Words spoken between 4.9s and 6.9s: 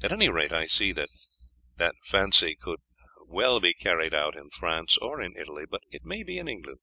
or in Italy, but it may be in England.'